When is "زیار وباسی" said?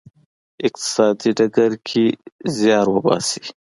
2.57-3.43